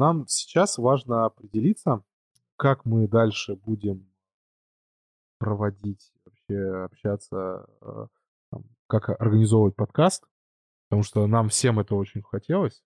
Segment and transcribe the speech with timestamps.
[0.00, 2.02] Нам сейчас важно определиться,
[2.56, 4.10] как мы дальше будем
[5.36, 8.06] проводить, вообще общаться, э,
[8.50, 10.24] там, как организовывать подкаст,
[10.88, 12.82] потому что нам всем это очень хотелось.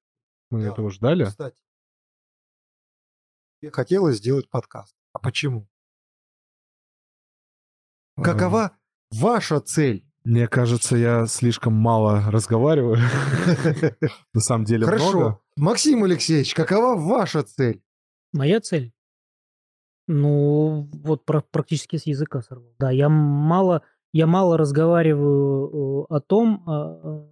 [0.50, 1.27] Мы Да, этого ждали.
[1.27, 1.63] Кстати,
[3.73, 4.96] хотелось сделать подкаст.
[5.12, 5.68] А почему?
[8.17, 8.76] Э, Какова
[9.12, 10.04] ваша цель?
[10.25, 12.96] Мне кажется, я слишком мало разговариваю.
[14.35, 14.99] На самом деле много.
[14.99, 15.43] Хорошо.
[15.57, 17.82] Максим Алексеевич, какова ваша цель?
[18.32, 18.93] Моя цель?
[20.07, 22.75] Ну, вот пра- практически с языка сорвал.
[22.79, 27.31] Да, я мало, я мало разговариваю э, о том, а,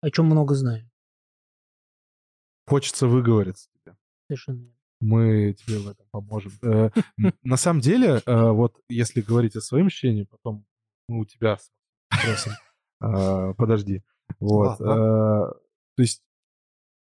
[0.00, 0.90] о чем много знаю.
[2.66, 3.96] Хочется выговориться тебе.
[4.28, 4.74] Совершенно верно.
[5.00, 6.50] Мы тебе в этом поможем.
[6.62, 6.90] Э,
[7.44, 10.66] На самом деле, э, вот если говорить о своем ощущении, потом
[11.08, 11.58] мы у тебя
[12.12, 12.52] спросим.
[13.00, 14.02] А, Подожди.
[14.40, 14.78] Вот.
[14.78, 15.54] То
[15.98, 16.24] есть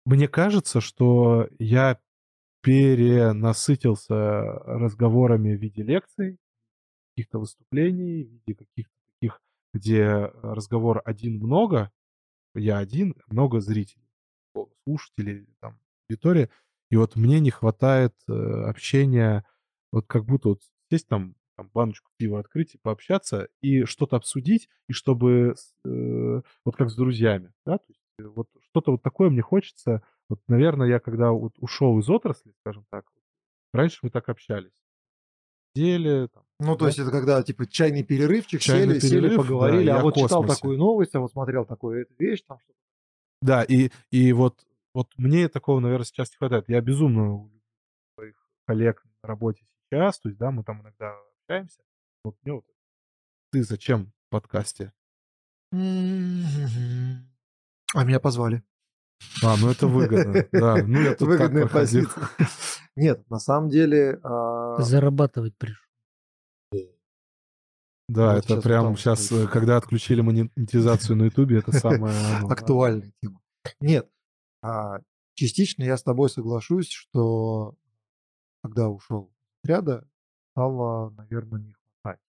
[0.08, 2.00] мне кажется, что я
[2.62, 6.38] перенасытился разговорами в виде лекций,
[7.10, 9.42] каких-то выступлений, в виде каких-то таких,
[9.74, 11.92] где разговор один много,
[12.56, 14.08] я один, много зрителей,
[14.86, 15.78] слушателей, там,
[16.10, 16.50] аудитория.
[16.90, 19.46] И вот мне не хватает э, общения,
[19.92, 24.70] вот как будто вот сесть там, там баночку пива открыть и пообщаться, и что-то обсудить,
[24.88, 27.86] и чтобы э, вот как с друзьями, да, то
[28.26, 30.02] вот что-то вот такое мне хочется.
[30.30, 33.06] Вот, наверное, я когда вот ушел из отрасли, скажем так,
[33.74, 34.72] раньше мы так общались.
[35.76, 36.88] Деле, там, Ну, то Да.
[36.88, 40.20] есть это когда, типа, чайный перерывчик, Чайный сели, сели, перерыв, поговорили, да, а вот в
[40.20, 40.56] читал космосе.
[40.62, 42.80] такую новость, а вот смотрел такую эту вещь, там что-то.
[43.44, 46.68] Да, и, и вот, вот мне такого, наверное, сейчас не хватает.
[46.68, 47.62] Я безумно люблю
[48.16, 51.84] своих коллег на работе сейчас, то есть, да, мы там иногда общаемся.
[52.24, 52.66] Вот мне вот
[53.52, 54.92] ты зачем в подкасте?
[57.98, 58.64] А меня позвали.
[59.44, 60.46] А, ну это выгодно.
[60.52, 62.06] Да, ну я тут так Выгодная проходил.
[62.06, 62.30] позиция.
[62.96, 64.20] Нет, на самом деле...
[64.24, 65.84] а, Зарабатывать пришел.
[68.08, 69.50] Да, Вот это щас прям там сейчас, будет.
[69.50, 72.40] когда отключили монетизацию на Ютубе, это оно, да.
[72.50, 73.42] актуальная тема.
[73.82, 74.10] Нет,
[74.62, 75.00] а,
[75.34, 77.76] частично я с тобой соглашусь, что
[78.64, 79.34] когда ушел
[79.64, 80.08] ряда,
[80.52, 82.22] стало, наверное, не хватать.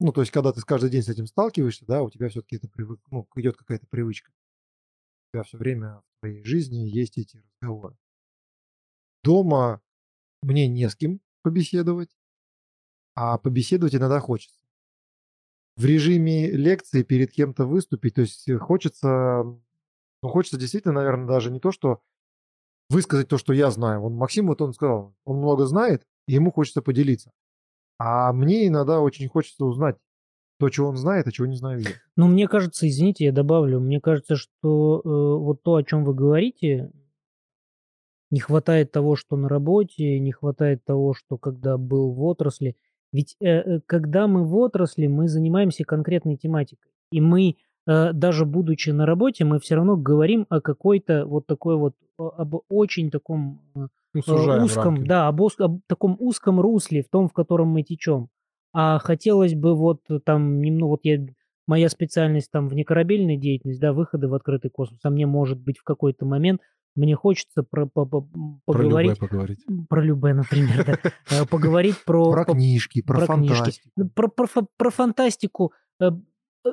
[0.00, 2.68] Ну, то есть, когда ты каждый день с этим сталкиваешься, да, у тебя все-таки это
[2.68, 4.30] привык, ну, идет какая-то привычка.
[5.36, 7.94] Тебя все время в твоей жизни есть эти разговоры.
[9.22, 9.82] Дома
[10.40, 12.08] мне не с кем побеседовать,
[13.14, 14.58] а побеседовать иногда хочется.
[15.76, 19.60] В режиме лекции перед кем-то выступить, то есть э, хочется, ну,
[20.22, 22.00] хочется действительно, наверное, даже не то, что
[22.88, 24.04] высказать то, что я знаю.
[24.04, 27.30] Он Максим, вот он сказал, он много знает, и ему хочется поделиться.
[27.98, 29.98] А мне иногда очень хочется узнать
[30.58, 31.90] то, чего он знает, а чего не знаю я.
[32.16, 36.14] Ну, мне кажется, извините, я добавлю, мне кажется, что э, вот то, о чем вы
[36.14, 36.90] говорите,
[38.30, 42.76] не хватает того, что на работе, не хватает того, что когда был в отрасли.
[43.12, 46.90] Ведь э, э, когда мы в отрасли, мы занимаемся конкретной тематикой.
[47.12, 47.56] И мы,
[47.86, 52.56] э, даже будучи на работе, мы все равно говорим о какой-то вот такой вот, об
[52.68, 55.08] очень таком э, Ну, э, узком, рамки.
[55.08, 58.28] да, об, об таком узком русле, в том, в котором мы течем.
[58.78, 61.24] А хотелось бы вот э, там, немного, вот я,
[61.66, 65.82] моя специальность там внекорабельная деятельность, да, выходы в открытый космос, а мне, может быть, в
[65.82, 66.60] какой-то момент
[66.94, 69.58] мне хочется про, по- по- м, Про любое поговорить, поговорить.
[69.88, 70.98] про любое, например, да,
[71.30, 73.56] э, поговорить про, Про книжки, про, про книжки.
[73.56, 73.90] фантастику.
[73.96, 76.10] Ну, Про, про, про фантастику, э,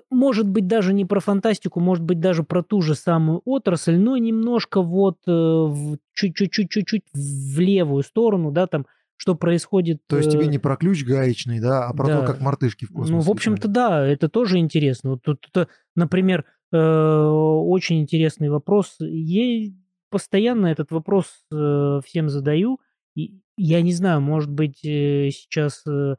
[0.10, 4.18] может быть, даже не про фантастику, может быть, даже про ту же самую отрасль, но
[4.18, 8.88] немножко вот э, в- чуть-чуть, чуть-чуть в левую сторону, да, там,
[9.18, 10.02] что происходит.
[10.08, 12.26] То есть тебе э, не про ключ гаечный, да, а про то, да.
[12.28, 13.14] как мартышки в космосе.
[13.14, 15.12] Ну, в общем-то, да, это тоже интересно.
[15.12, 18.96] Вот тут, тут, например, э, очень интересный вопрос.
[19.00, 19.72] Я
[20.10, 22.80] постоянно этот вопрос э, всем задаю.
[23.16, 26.16] И я не знаю, может быть, э, сейчас э,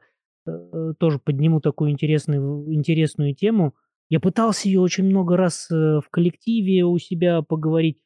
[0.47, 3.75] э, тоже подниму такую интересную, интересную тему.
[4.09, 7.99] Я пытался ее очень много раз э, в коллективе у себя поговорить.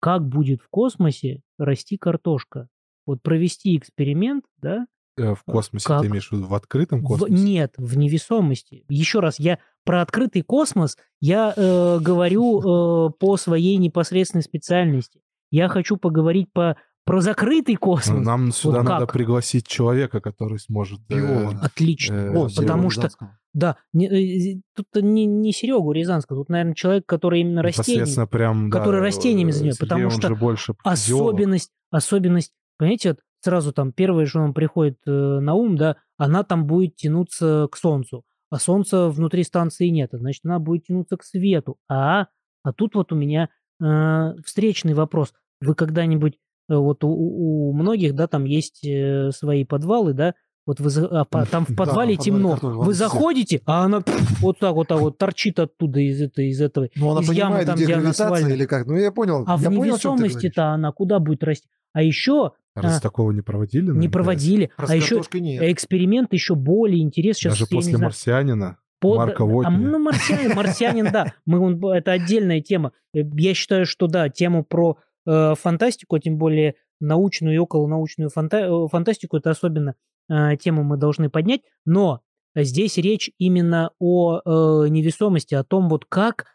[0.00, 2.68] Как будет в космосе расти картошка?
[3.08, 6.02] Вот провести эксперимент, да, Э, В космосе как?
[6.02, 7.32] ты имеешь в виду в открытом в- космосе?
[7.34, 8.84] нет, в невесомости.
[8.88, 15.20] Еще раз, я про открытый космос я э, говорю э, по своей непосредственной специальности.
[15.50, 18.24] Я хочу поговорить по, про закрытый Ну, космос.
[18.24, 19.14] Нам сюда надо как?
[19.14, 21.00] пригласить человека, который сможет...
[21.10, 21.48] э.
[21.62, 22.14] Отлично.
[22.14, 23.08] э, О, потому что-.
[23.54, 28.00] Да, не, э, тут не, не Серегу Рязанского, тут, наверное, человек, который именно растениями.
[28.02, 30.80] непосредственно прям, да, который растениями э, занимается, потому что больше биолог.
[30.94, 36.42] особенность, особенность, понимаете, вот сразу там первое, что нам приходит э, на ум, да, она
[36.42, 41.16] там будет тянуться к Солнцу, а Солнца внутри станции нет, а значит, она будет тянуться
[41.16, 41.76] к свету.
[41.88, 42.26] А,
[42.62, 43.48] а тут вот у меня
[43.82, 45.32] э, встречный вопрос.
[45.60, 46.34] Вы когда-нибудь
[46.68, 50.34] э, вот у, у многих, да, там есть э, свои подвалы, да,
[50.66, 53.84] вот вы, а, по- там в Да, подвале в подвале темно, картошка, вы заходите, а
[53.84, 54.02] она
[54.40, 57.56] вот так вот, а вот торчит оттуда из этой, из этого, Ну, она из ямы,
[57.56, 58.86] понимает, там, где где гравитация или как.
[58.86, 59.44] Ну, я понял.
[59.46, 59.92] А в я говоришь.
[59.94, 61.68] невесомости-то она куда будет расти?
[61.94, 62.52] А еще
[62.82, 63.00] Раз А.
[63.00, 63.90] такого не проводили?
[63.90, 65.62] не проводили, а еще нет.
[65.72, 67.50] эксперимент еще более интересный.
[67.50, 68.78] Сейчас Даже после знаю, «Марсианина».
[69.00, 69.76] Под- Марка а, Уотни.
[69.76, 71.32] ну, марсианин, марсианин, да.
[71.46, 72.92] Мы, он- это отдельная тема.
[73.14, 78.28] Э, Я считаю, что да, тему про э, фантастику, а тем более научную и околонаучную
[78.30, 79.94] фанта- э, фантастику, это особенно
[80.28, 81.60] э, тему мы должны поднять.
[81.86, 82.22] Но
[82.56, 86.46] здесь речь именно о э, невесомости, о том, вот как...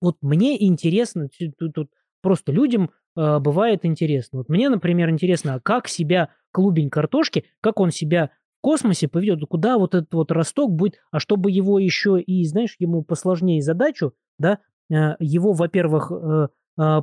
[0.00, 1.28] Вот мне интересно,
[1.58, 1.90] тут, тут
[2.22, 4.38] просто людям э, бывает интересно.
[4.38, 9.48] Вот мне, например, интересно, а как себя клубень картошки, как он себя в космосе поведет,
[9.48, 14.14] куда вот этот вот росток будет, а чтобы его еще и, знаешь, ему посложнее задачу,
[14.38, 14.58] да,
[14.90, 16.48] э, его, во-первых, э,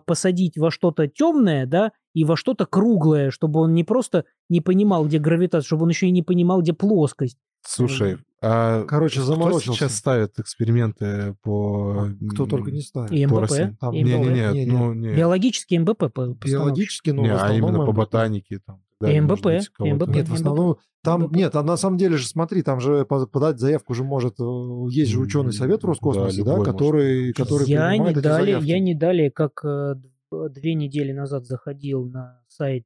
[0.06, 5.06] посадить во что-то темное, да, и во что-то круглое, чтобы он не просто не понимал,
[5.06, 7.38] где гравитация, чтобы он еще и не понимал, где плоскость.
[7.70, 9.74] Слушай, а Короче, кто заморочился.
[9.80, 12.06] сейчас ставит эксперименты по...
[12.08, 13.12] А Кто только не ставит.
[13.12, 13.42] И по МБП.
[13.42, 13.78] России?
[13.80, 14.28] Там и Не, не, МБП.
[14.30, 14.72] не, Не, не.
[14.72, 15.16] ну не.
[15.16, 15.98] Биологический МБП.
[15.98, 16.46] по- постановщик.
[16.52, 18.82] Биологически, ну, Не, в а основном именно по ботанике там.
[19.02, 19.94] да, И МБП, быть, и.
[19.94, 20.08] МБП.
[20.10, 21.36] Нет, в основном там МБП.
[21.36, 24.44] нет, а на самом деле же смотри, там же по- подать заявку же может э,
[24.90, 26.74] есть же ученый совет в Да, Роскосмосе, да, любой может.
[26.74, 28.68] который, который я не эти далее, заявки.
[28.68, 29.96] я не далее, как э,
[30.32, 32.86] д- две недели назад заходил на сайт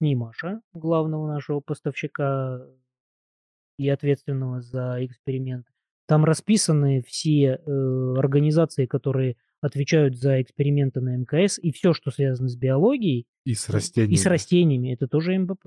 [0.00, 2.60] Нимаша, главного нашего поставщика
[3.78, 5.70] и ответственного за эксперименты.
[6.06, 12.48] Там расписаны все э, организации, которые отвечают за эксперименты на МКС, и все, что связано
[12.48, 14.14] с биологией И с растениями.
[14.14, 15.66] и с растениями, это тоже МБП.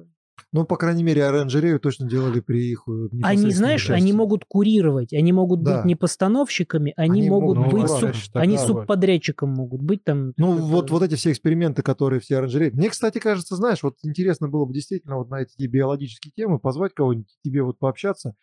[0.51, 4.17] Ну, по крайней мере, оранжерею точно делали при их э, Они, знаешь, они участии.
[4.17, 5.77] могут курировать, они могут Да.
[5.77, 8.65] быть не постановщиками, они, Они могут Ну, быть, считаю, они да.
[8.65, 10.33] субподрядчиком могут быть там.
[10.37, 12.69] Ну, вот, вот эти все эксперименты, которые все оранжереи.
[12.71, 16.93] Мне, кстати, кажется, знаешь, вот интересно было бы действительно вот на эти биологические темы позвать
[16.93, 18.33] кого-нибудь, тебе вот пообщаться.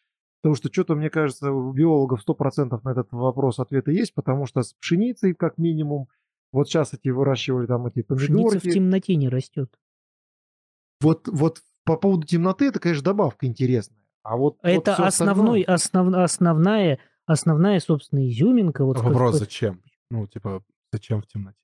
[0.42, 4.62] Потому что что-то, мне кажется, у биологов 100% на этот вопрос ответы есть, потому что
[4.62, 6.06] с пшеницей, как минимум,
[6.52, 8.70] вот сейчас эти выращивали там эти Пшеница в помидорки.
[8.70, 9.70] темноте не растет.
[11.00, 13.96] Вот, вот по поводу темноты, это, конечно, добавка интересная.
[14.22, 18.84] А вот, вот Это всё основной, основ- основная, основная, собственно, изюминка.
[18.84, 19.80] Вот Вопрос, как- зачем?
[20.10, 20.62] Ну, типа,
[20.92, 21.56] зачем в темноте?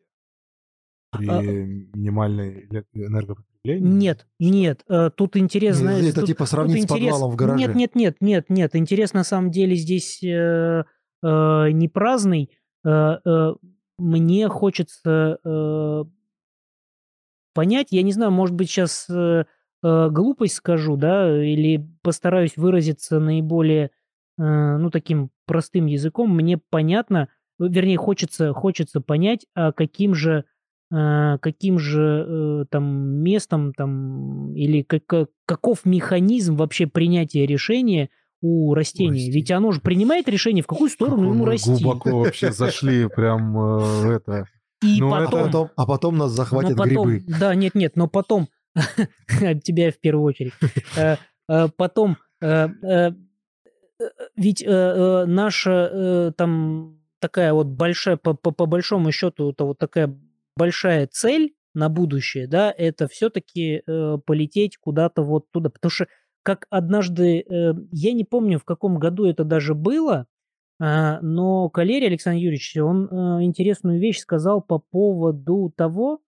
[1.10, 3.80] При А- минимальной эле- энергопотреблении?
[3.88, 6.00] Нет, нет, э, тут интересно...
[6.00, 7.58] Не, это тут- типа тут сравнить с интерес- подвалом в гараже.
[7.58, 8.76] Нет, нет, нет, нет, нет.
[8.76, 10.84] Интерес на самом деле здесь э,
[11.22, 12.50] э, не праздный.
[12.84, 13.54] Э, э,
[13.98, 16.04] мне хочется э,
[17.54, 19.44] понять, я не знаю, может быть, сейчас э,
[19.82, 23.90] э, глупость скажу, да, или постараюсь выразиться наиболее,
[24.38, 24.42] э,
[24.78, 26.34] ну, таким простым языком.
[26.34, 27.28] Мне понятно,
[27.60, 30.44] э, вернее, хочется, хочется понять, а каким же
[30.94, 32.84] э, каким же э, там
[33.22, 38.10] местом там или как, как- каков механизм вообще принятия решения
[38.42, 39.10] у растения.
[39.12, 39.30] растений.
[39.32, 41.70] Ведь оно же принимает решение, в какую сторону Какой ему расти.
[41.70, 44.46] глубоко вообще зашли, прям э, это...
[44.82, 47.24] И Ну, А потом, потом, а потом нас захватят но потом, грибы.
[47.38, 48.48] Да, нет, нет, но потом
[49.64, 50.52] тебя в первую очередь.
[50.96, 51.16] Э,
[51.48, 53.10] э, Потом э,
[54.36, 60.18] ведь наша там такая вот большая, по, по, по большому счету, это вот такая
[60.56, 63.82] большая цель на будущее, да, это все-таки
[64.26, 65.70] полететь куда-то вот туда.
[65.70, 66.08] Потому что
[66.42, 67.44] как однажды,
[67.92, 70.26] я не помню, в каком году это даже было,
[70.80, 73.06] а, но Калерий Александр Юрьевич, он
[73.44, 76.20] интересную вещь сказал по поводу того,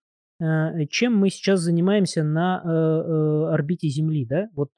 [0.90, 4.48] чем мы сейчас занимаемся на э, э, орбите Земли, да?
[4.54, 4.70] Вот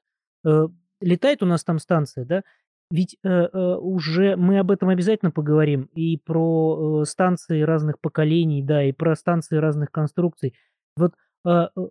[0.45, 0.67] э,
[1.01, 2.43] летает у нас там станция, да?
[2.89, 8.63] Ведь э, э, уже мы об этом обязательно поговорим и про э, станции разных поколений,
[8.63, 10.53] да, и про станции разных конструкций.
[10.95, 11.13] Вот
[11.45, 11.81] э, э,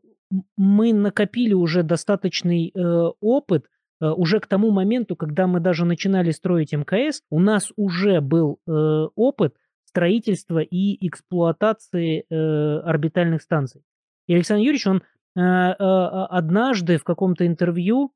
[0.56, 2.80] мы накопили уже достаточный э,
[3.21, 3.66] опыт
[4.00, 8.59] э, уже к тому моменту, когда мы даже начинали строить МКС, у нас уже был
[8.66, 8.71] э,
[9.14, 9.54] опыт
[9.97, 13.83] строительства и эксплуатации э, орбитальных станций.
[14.26, 14.97] И Александр Юрьевич, он
[15.37, 18.12] э, э, однажды в каком-то интервью,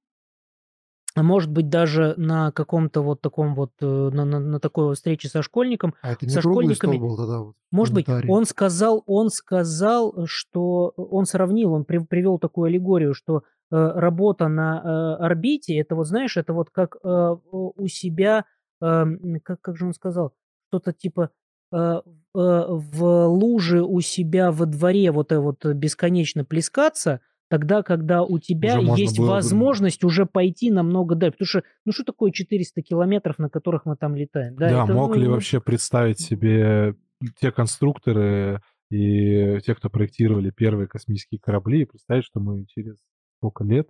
[1.16, 4.96] а может быть даже на каком-то вот таком вот, э, на, на- на такой вот
[4.96, 7.38] встрече со школьником, А это не со школьниками- был тогда?
[7.40, 13.14] Вот, может быть, он сказал, он сказал, что он сравнил, он при- привел такую аллегорию,
[13.14, 18.44] что э, работа на э, орбите, это вот знаешь, это вот как э, у себя,
[18.82, 19.04] э,
[19.42, 20.32] как, как же он сказал,
[20.68, 21.30] что-то типа
[21.72, 22.02] э, э,
[22.34, 28.78] в луже у себя во дворе вот это вот бесконечно плескаться, тогда, когда у тебя
[28.78, 31.32] Уже есть было бы- возможность уже пойти намного дальше.
[31.32, 34.54] Потому что, ну что такое 400 километров, на которых мы там летаем?
[34.56, 36.94] Да, это, мог ну, ли ну, вообще представить себе
[37.40, 38.60] те конструкторы,
[38.90, 42.96] и те, кто проектировали первые космические корабли, и представить, что мы через
[43.38, 43.88] сколько лет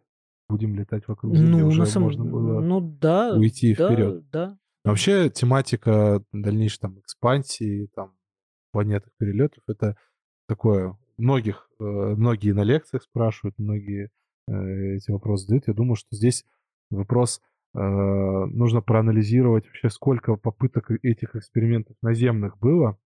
[0.49, 2.07] будем летать вокруг Земли, Ну, уже на самом...
[2.09, 4.25] можно было Ну, да, уйти да, вперед.
[4.31, 4.59] да.
[4.85, 8.15] Вообще тематика дальнейшей там экспансии, там
[8.73, 9.97] планетных перелетов, это
[10.47, 14.11] такое многих, э, многие на лекциях спрашивают, многие
[14.49, 15.69] э, эти вопросы задают.
[15.69, 16.45] Я думаю, что здесь
[16.91, 17.43] вопрос
[17.75, 22.99] э, нужно проанализировать вообще, сколько попыток этих экспериментов наземных было.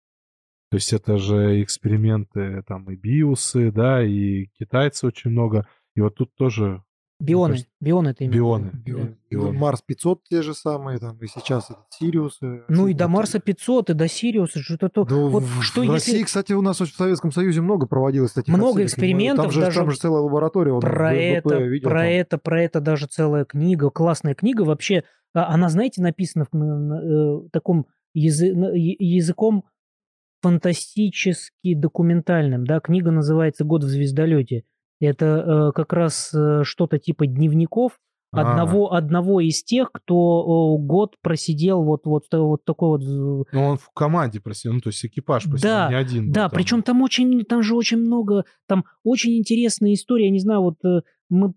[0.70, 5.68] То есть это же эксперименты там и биусы, да, и китайцы очень много.
[5.96, 6.84] И вот тут тоже
[7.26, 8.72] Бионы, кажется, бионы имеешь в бионы.
[8.74, 8.80] да.
[8.80, 9.58] бионы, бионы.
[9.58, 12.64] Марс 500 те же самые, там, и сейчас этот Сириусы.
[12.68, 13.14] Ну и до Вот.
[13.14, 15.06] Марса 500, и до Сириуса, что-то то.
[15.10, 18.32] Ну, вот в, что в если России, кстати, у нас в Советском Союзе много проводилось
[18.34, 20.74] таких Много экспериментов, Там же, даже там же целая лаборатория.
[20.74, 22.08] вот про в ВМБП это, видел про там.
[22.10, 24.64] это, про это даже целая книга, классная книга.
[24.64, 25.04] Вообще,
[25.34, 27.02] а, она, знаете, написана в, на- на,
[27.46, 29.64] э, таком язы- на- языком
[30.42, 32.66] фантастически документальным.
[32.66, 32.80] Да?
[32.80, 34.64] Книга называется «Год в звездолете».
[35.06, 38.00] Это э, как раз э, что-то типа дневников
[38.32, 43.48] А, одного, одного из тех, кто э, год просидел вот, вот, та- вот такой вот
[43.52, 46.32] Ну, он в команде просил, ну, то есть экипаж просил, Да, не один.
[46.32, 46.58] Да, там.
[46.58, 50.26] причем там очень, там же очень много, там очень интересная история.
[50.26, 51.54] Я не знаю, вот э, мы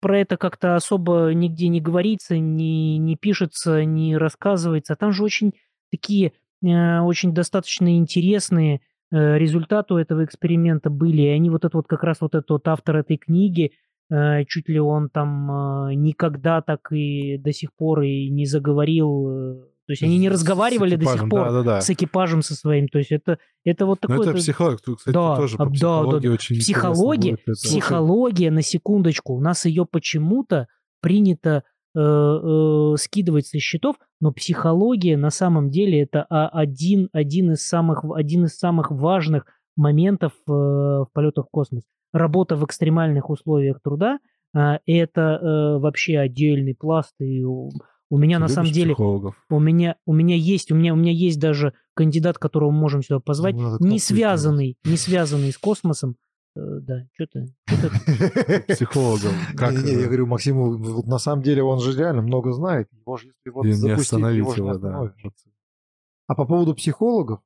[0.00, 4.94] про это как-то особо нигде не говорится, не, не пишется, не рассказывается.
[4.94, 5.52] А Там же очень
[5.92, 6.32] такие,
[6.64, 8.80] э, очень достаточно интересные
[9.12, 11.22] э, результаты у этого эксперимента были.
[11.22, 13.72] И они вот это вот как раз вот этот вот автор этой книги,
[14.10, 19.68] э, чуть ли он там э, никогда так и до сих пор и не заговорил.
[19.86, 21.80] то есть они не разговаривали до сих экипажем, пор Да-да-да.
[21.80, 22.88] с экипажем со своим.
[22.88, 24.20] То есть это, это вот Но такое...
[24.22, 24.80] это это- психолог.
[24.80, 26.34] Кстати, Да, тоже а, по да, да, психологии да.
[26.34, 27.52] очень интересно Психология, будет это.
[27.52, 30.66] психология, на секундочку, у нас ее почему-то
[31.00, 37.52] принято э, э, скидывать со счетов, но психология на самом деле это а, один, один,
[37.52, 39.46] из, самых, один из самых важных
[39.76, 41.82] моментов э, в полетах в космос.
[42.12, 44.18] Работа в экстремальных условиях труда
[44.54, 47.14] э, это э, вообще отдельный пласт.
[47.20, 47.70] И у,
[48.10, 49.34] меня Ты на самом деле психологов?
[49.50, 53.02] у меня, у меня есть, у меня, у меня есть даже кандидат, которого мы можем
[53.02, 56.16] сюда позвать, Ну, не связанный, не связанный с космосом.
[56.54, 57.46] Э, да, что-то,
[58.68, 59.32] Психологов.
[59.56, 62.88] Как, Не, не, я говорю, Максиму, вот на самом деле он же реально много знает.
[62.92, 65.14] Его же, если вот не запустить, остановить его не его, да.
[66.28, 67.40] А по поводу психологов,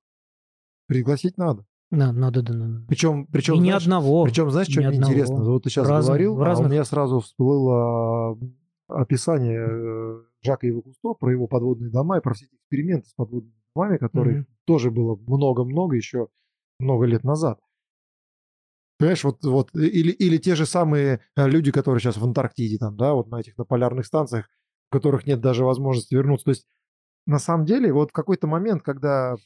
[0.87, 1.65] пригласить надо.
[1.91, 2.85] Да, надо, да, надо.
[2.89, 4.25] Причем, причем И ни знаешь, одного.
[4.25, 5.37] Причем, знаешь, что мне интересно?
[5.37, 8.37] Вот ты сейчас Разных- говорил, в а у разных- меня сразу всплыло
[8.89, 13.15] описание э, Жака Ива Кусто про его подводные дома и про все эти эксперименты с
[13.15, 14.47] подводными домами, которых Мгм.
[14.65, 16.27] тоже было много-много еще
[16.81, 17.61] много лет назад.
[18.99, 22.97] Понимаешь, вот, вот или, или те же самые э, люди, которые сейчас в Антарктиде, там,
[22.97, 24.49] да, вот на этих на полярных станциях,
[24.91, 26.45] у которых нет даже возможности вернуться.
[26.47, 26.67] То есть,
[27.27, 29.37] на самом деле, вот в какой-то момент, когда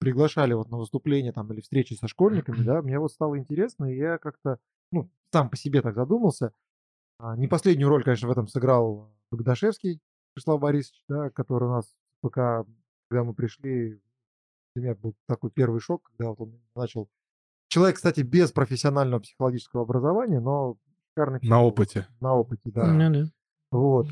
[0.00, 3.96] приглашали вот на выступление там или встречи со школьниками, да, мне вот стало интересно, и
[3.96, 4.58] я как-то,
[4.92, 6.52] ну, сам по себе так задумался.
[7.18, 10.00] А, Не последнюю роль, конечно, в этом сыграл Богдашевский
[10.36, 12.64] Вячеслав Борисович, да, который у нас пока,
[13.08, 14.00] когда мы пришли,
[14.74, 17.08] для меня был такой первый шок, когда вот он начал...
[17.68, 20.76] Человек, кстати, без профессионального психологического образования, но
[21.10, 21.72] шикарный На психолог.
[21.72, 22.08] опыте.
[22.20, 22.86] На опыте, да.
[22.86, 23.30] Ну да.
[23.70, 24.08] Вот.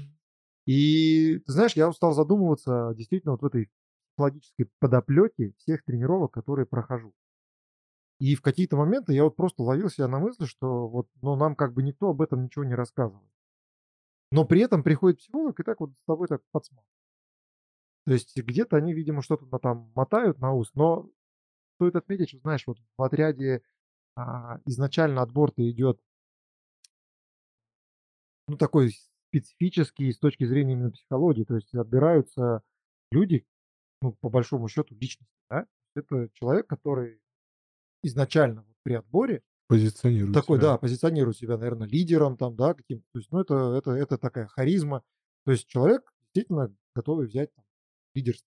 [0.67, 3.71] И, ты знаешь, я стал задумываться действительно вот в этой
[4.11, 7.13] психологической подоплеке всех тренировок, которые прохожу.
[8.19, 11.55] И в какие-то моменты я вот просто ловил себя на мысли, что вот, ну, нам
[11.55, 13.31] как бы никто об этом ничего не рассказывает.
[14.33, 16.91] Но при этом приходит психолог и так вот с тобой так подсматривает.
[18.07, 21.09] То есть где-то они, видимо, что-то на- там мотают на ус, но
[21.77, 23.63] стоит отметить, что, знаешь, вот в отряде
[24.17, 26.01] а, изначально отбор-то идет
[28.49, 28.95] ну, такой
[29.29, 31.45] специфический с точки зрения именно психологии.
[31.45, 32.63] То есть отбираются
[33.11, 33.47] люди,
[34.01, 35.35] ну, по большому счету, личности.
[35.51, 35.67] Да?
[35.95, 37.21] Это человек, который
[38.03, 40.69] изначально вот при отборе Позиционирует такой, себя.
[40.69, 44.47] да, позиционирует себя, наверное, лидером там, да, каким То есть, ну, это, это, это такая
[44.47, 45.03] харизма.
[45.45, 47.65] То есть человек действительно готовый взять там,
[48.15, 48.49] лидерство.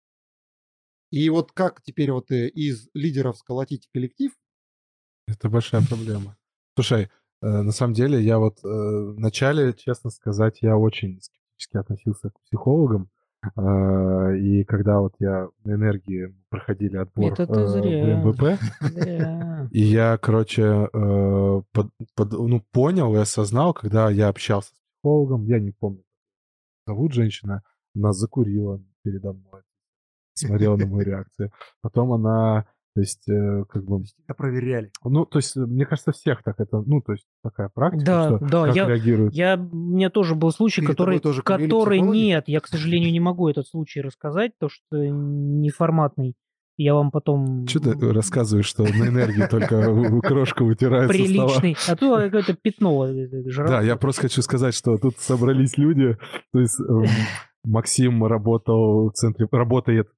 [1.10, 4.32] И вот как теперь вот э, из лидеров сколотить коллектив,
[5.26, 6.36] Это большая проблема.
[6.76, 7.10] Слушай,
[7.42, 12.40] э, на самом деле я вот э, вначале, честно сказать, я очень скептически относился к
[12.42, 13.10] психологам.
[13.56, 18.20] Э, И когда вот я на энергии проходили отбор Это ты э, зря.
[18.22, 24.68] в МВП, и я, короче, э, под- под- ну, понял и осознал, когда я общался
[24.70, 26.04] с психологом, я не помню,
[26.86, 27.62] зовут женщина,
[27.96, 29.62] она закурила передо мной,
[30.34, 31.50] смотрела на мою реакцию.
[31.82, 34.90] Потом она, то есть, э, как бы, тебя проверяли.
[35.04, 38.38] ну, то есть, мне кажется, всех так это, ну, то есть, такая практика, Да, что
[38.46, 39.34] да, как я- реагируют.
[39.34, 43.20] Я, у меня тоже был случай, Перед который, тоже который нет, я, к сожалению, не
[43.20, 46.34] могу этот случай рассказать, потому что неформатный.
[46.76, 47.66] Я вам потом...
[47.68, 51.76] Что ты рассказываешь, что на энергии только крошка вытирается Приличный.
[51.86, 53.06] А тут какое-то пятно.
[53.06, 53.28] э,
[53.68, 56.16] Да, я просто хочу сказать, что тут собрались люди.
[56.54, 57.04] То есть эм,
[57.64, 59.46] Максим работал в центре...
[59.52, 60.08] Работает...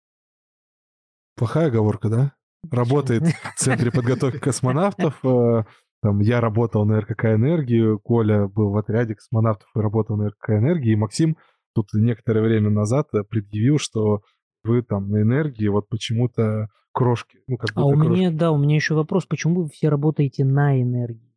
[1.36, 2.32] Плохая оговорка, да?
[2.70, 5.18] Работает в центре подготовки космонавтов.
[5.24, 5.64] э,
[6.02, 10.50] Там я работал на РКК «Энергии», Коля был в отряде космонавтов и работал на РКК
[10.50, 11.36] «Энергии», и Максим
[11.74, 14.20] тут некоторое время назад э, предъявил, что
[14.64, 17.40] вы там на энергии вот почему-то крошки.
[17.48, 18.08] Ну, как А у крошки.
[18.10, 21.34] меня, да, у меня еще вопрос, почему вы все работаете на энергии?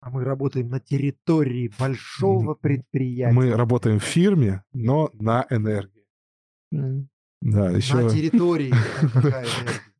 [0.00, 3.34] А мы работаем на территории большого предприятия.
[3.34, 6.04] Мы работаем в фирме, но на энергии.
[7.40, 7.94] Да, еще...
[7.94, 8.74] На территории.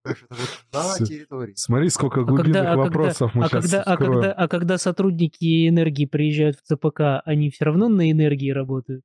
[0.04, 1.54] вот на территории.
[1.54, 6.06] Смотри, сколько А глубинных а вопросов мы а сейчас когда, а когда, а сотрудники энергии
[6.06, 9.04] приезжают в ЦПК, они все равно на энергии работают?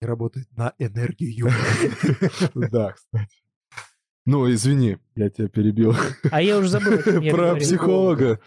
[0.00, 1.48] И работает на энергию.
[2.54, 3.36] Да, кстати.
[4.24, 5.94] Ну, извини, я тебя перебил.
[6.30, 6.98] А я уже забыл,
[7.30, 8.40] Про психолога.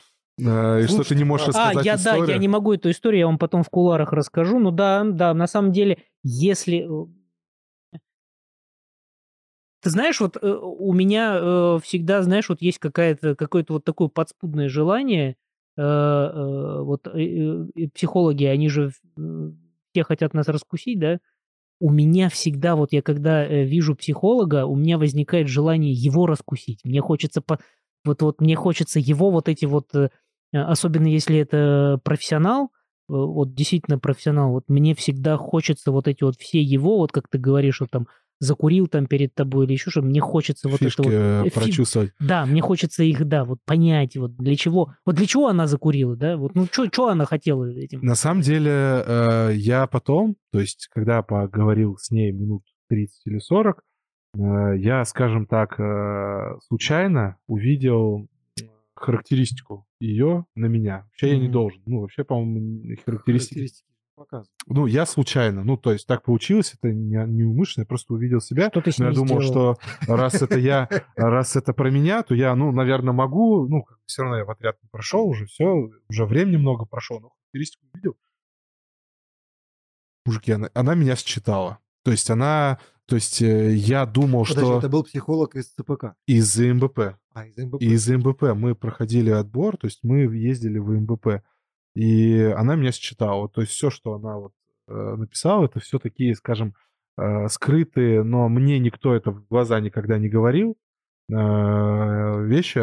[0.44, 3.22] А, И что ты не можешь А, рассказать я, да, я не могу эту историю,
[3.22, 4.60] я вам потом в куларах расскажу.
[4.60, 6.88] Ну да, да, на самом деле, если...
[9.82, 14.10] Ты знаешь, вот э, у меня э, всегда, знаешь, вот есть какая-то, какое-то вот такое
[14.10, 15.36] подспудное желание,
[15.78, 18.92] э, э, вот э, э, психологи, они же
[19.94, 21.20] все хотят нас раскусить, да?
[21.82, 26.82] У меня всегда, вот я когда вижу психолога, у меня возникает желание его раскусить.
[26.86, 27.60] Мне хочется, по-
[28.06, 29.90] вот, вот мне хочется его вот эти вот
[30.54, 32.72] особенно если это профессионал,
[33.08, 37.38] вот действительно профессионал, вот мне всегда хочется вот эти вот все его, вот как ты
[37.38, 38.08] говоришь, вот там
[38.42, 41.14] закурил там перед тобой или еще что, мне хочется вот Фишки это вот...
[41.14, 42.12] э, э, фи- прочувствовать.
[42.20, 46.16] Да, мне хочется их, да, вот понять, вот для чего, вот для чего она закурила,
[46.16, 48.02] да, вот ну что она хотела этим?
[48.02, 53.38] На самом деле, э, я потом, то есть, когда поговорил с ней минут 30 или
[53.38, 53.84] 40,
[54.34, 54.40] э,
[54.78, 58.28] я, скажем так, э, случайно увидел
[58.96, 61.06] характеристику ее на меня.
[61.10, 61.82] Вообще я не должен.
[61.86, 64.50] Ну, вообще, по-моему, характеристики Характеристики показывают.
[64.68, 65.64] Ну, я случайно.
[65.64, 68.70] Ну, то есть так получилось, это не, не умышленно, я просто увидел себя.
[68.70, 69.78] Что ты с я думал, сделал?
[69.78, 73.68] что раз это я, раз это про меня, то я, ну, наверное, могу.
[73.68, 77.30] Ну, все равно я в отряд не прошел уже, все, уже времени много прошло, но
[77.30, 78.16] характеристику увидел.
[80.26, 81.80] Мужики, она, она меня считала.
[82.04, 86.16] То есть она, то есть э, я думал, Подожди, что это был психолог из ЦПК.
[86.28, 87.18] из МБП.
[87.34, 87.82] А, из МБП.
[87.82, 91.44] Из МБП мы проходили отбор, то есть мы ездили в МБП,
[91.96, 93.50] и она меня считала.
[93.50, 94.54] То есть все, что она вот
[94.88, 96.74] э, написала, это все такие, скажем,
[97.18, 100.78] э, скрытые, но мне никто это в глаза никогда не говорил
[101.30, 102.80] э, вещи.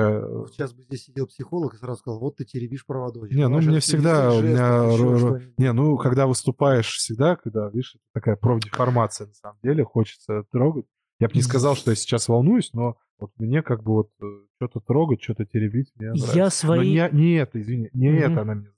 [0.50, 3.36] Сейчас бы здесь сидел психолог и сразу сказал, вот ты теребишь проводочек.
[3.36, 5.58] Не, ну, мне всегда, у меня что-нибудь.
[5.58, 10.86] Не, ну, когда выступаешь всегда, когда, видишь, такая профдеформация, на самом деле, хочется трогать.
[11.20, 14.10] Я бы не сказал, что я сейчас волнуюсь, но вот мне как бы вот
[14.56, 16.36] что-то трогать, что-то теребить мне нравится.
[16.36, 16.88] Я Но свои...
[16.92, 18.18] не, не это, извини, не Мгм.
[18.18, 18.77] это она зацепила.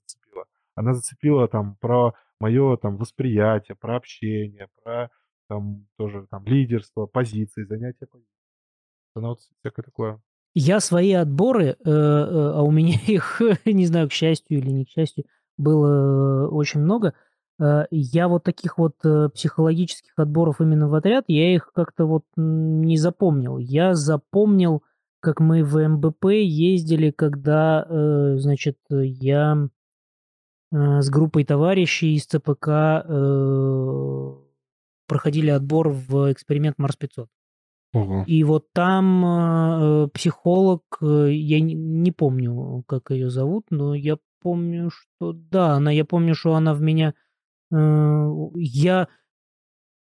[0.75, 5.09] Она зацепила там про мое там восприятие, про общение, про
[5.47, 8.31] там тоже там лидерство, позиции, занятие позиции.
[9.15, 10.21] Она вот всякое такое.
[10.53, 14.85] Я свои отборы, э, э, а у меня их, не знаю, к счастью или не
[14.85, 15.25] к счастью,
[15.57, 17.13] было очень много.
[17.59, 22.23] Э, Я вот таких вот э, психологических отборов именно в отряд, я их как-то вот
[22.35, 23.57] не запомнил.
[23.57, 24.83] Я запомнил,
[25.19, 29.67] как мы в МБП ездили, когда, э, значит, я э,
[30.71, 32.67] с группой товарищей из ЦПК
[33.03, 34.33] э,
[35.07, 37.27] проходили отбор в эксперимент Марс 500.
[37.93, 38.23] Ого.
[38.25, 44.17] И вот там э, психолог, э, я не, не помню, как ее зовут, но я
[44.41, 47.13] помню, что да, она, я помню, что она в меня,
[47.71, 49.09] э, я,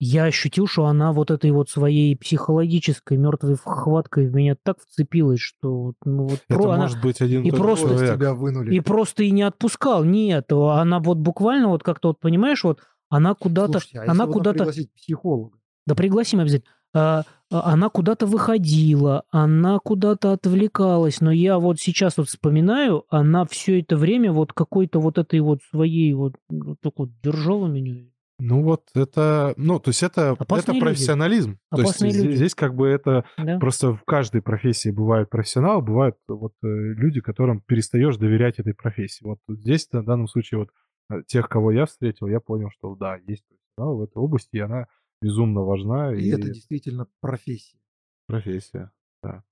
[0.00, 5.40] я ощутил, что она вот этой вот своей психологической мертвой хваткой в меня так вцепилась,
[5.40, 8.16] что ну, вот Это про- она может быть один и просто человек.
[8.16, 8.74] тебя вынули.
[8.74, 10.02] и просто и не отпускал.
[10.04, 14.58] Нет, она вот буквально вот как-то вот понимаешь, вот она куда-то, Слушайте, а она куда-то,
[14.58, 15.58] пригласить психолога?
[15.86, 16.72] да пригласим обязательно.
[16.92, 23.44] А, а, она куда-то выходила, она куда-то отвлекалась, но я вот сейчас вот вспоминаю, она
[23.44, 28.06] все это время вот какой-то вот этой вот своей вот, вот так вот держала меня.
[28.40, 30.84] Ну вот это, ну то есть это, это Опасные люди.
[30.86, 31.58] профессионализм.
[31.70, 32.36] То есть Опасные люди.
[32.36, 33.58] здесь как бы это Да?
[33.58, 39.24] просто в каждой профессии бывают профессионалы, бывают вот э, люди, которым перестаешь доверять этой профессии.
[39.24, 40.70] Вот здесь в данном случае вот
[41.10, 44.60] э, тех, кого я встретил, я понял, что да, есть профессионал в этой области, и
[44.60, 44.86] она
[45.22, 47.78] безумно важна И и, это действительно профессия.
[48.26, 48.90] профессия.
[49.22, 49.42] Да.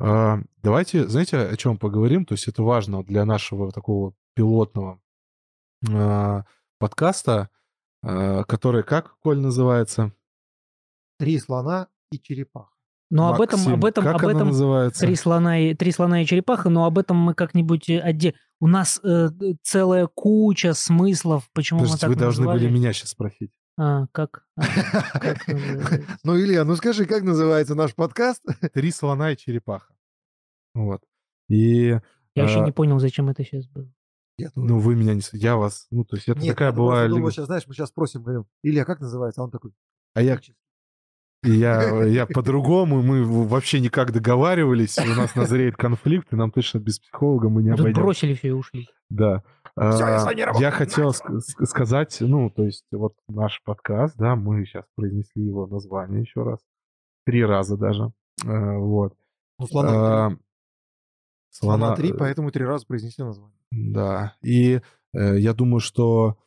[0.00, 2.24] А, давайте, знаете, о чем поговорим?
[2.24, 5.00] То есть это важно для нашего такого пилотного
[5.92, 6.44] а,
[6.78, 7.50] подкаста,
[8.02, 10.12] а, который как, Коль, называется?
[11.18, 12.70] Три слона и черепаха.
[13.10, 15.00] Но об этом, Максим, об этом, как об она этом называется?
[15.00, 18.36] три слона, и, три слона и черепаха, но об этом мы как-нибудь отдельно.
[18.60, 19.28] У нас э,
[19.62, 22.74] целая куча смыслов, почему Подождите, мы вы так должны были назвали.
[22.74, 23.50] меня сейчас спросить.
[23.78, 24.44] А, как?
[24.56, 24.62] А?
[26.24, 28.42] Ну, Илья, ну скажи, как называется наш подкаст?
[28.74, 29.94] Три слона и черепаха.
[30.74, 31.00] Вот.
[31.48, 31.98] И,
[32.34, 33.90] Я еще а, не понял, зачем это сейчас было.
[34.38, 35.20] Я ну, вы меня не...
[35.32, 35.86] Я вас...
[35.90, 37.08] Ну, то есть это Нет, такая я была...
[37.08, 39.40] думал, сейчас, знаешь, мы сейчас спросим, говорим, Илья, как называется?
[39.40, 39.72] А он такой,
[40.14, 40.38] А я,
[41.44, 46.78] и я, я по-другому, мы вообще никак договаривались, у нас назреет конфликт, и нам точно
[46.78, 48.02] без психолога мы не Тут обойдем.
[48.02, 48.88] бросили все и ушли.
[49.10, 49.42] Да.
[49.76, 54.16] Я с А, работаю, Я хотел ск- ск- сказать, ну, то есть вот наш подкаст,
[54.16, 56.60] да, мы сейчас произнесли его название еще раз.
[57.24, 58.12] Три раза даже.
[58.44, 59.14] А, Вот.
[59.58, 60.38] ну, слона А, три.
[61.50, 63.57] Слона три, э, поэтому три раза произнесли название.
[63.70, 64.34] Да.
[64.42, 64.80] И
[65.14, 66.38] э, я думаю, что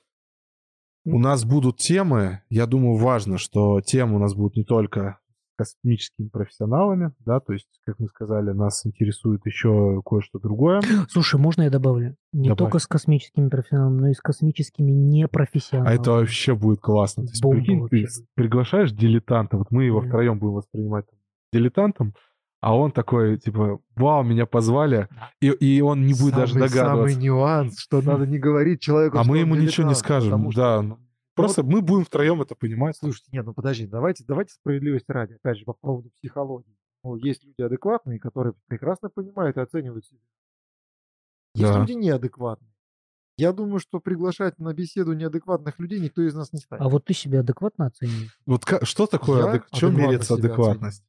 [1.06, 2.42] у нас будут темы.
[2.50, 5.18] Я думаю, важно, что темы у нас будут не только
[5.58, 10.82] космическими профессионалами, да, то есть, как мы сказали, нас интересует еще кое-что другое.
[11.10, 12.16] Слушай, можно я добавлю?
[12.34, 12.58] Не Добавь.
[12.58, 15.94] только с космическими профессионалами, но и с космическими А непрофессионалами.
[16.00, 17.26] это вообще будет классно.
[17.26, 18.10] То есть, Бомба прикинь, ты будет.
[18.34, 20.08] приглашаешь дилетанта, вот мы его Мгм.
[20.10, 21.06] втроем будем воспринимать
[21.54, 22.16] дилетантом,
[22.62, 25.10] а он такой, типа, вау, меня позвали,
[25.42, 27.14] и, и он не будет даже Самый- догадываться.
[27.14, 30.62] Самый нюанс, что надо не говорить человеку, А мы ему ничего не дилетант, скажем, что-
[30.62, 30.82] да.
[30.82, 31.00] ну,
[31.36, 32.96] Просто мы будем втроем это понимать.
[32.98, 36.76] Слушайте, нет, ну подожди, давайте, давайте справедливости ради, опять же, по поводу психологии.
[37.04, 40.20] Ну, есть люди адекватные, которые прекрасно понимают и оценивают себя.
[41.56, 41.80] Есть Да.
[41.80, 42.70] люди неадекватные.
[43.38, 46.84] Я думаю, что приглашать на беседу неадекватных людей никто из нас не станет.
[46.84, 48.38] А вот ты себя адекватно оцениваешь?
[48.46, 49.68] Вот ка- что такое, адек...
[49.72, 51.04] в чем себя адекватность?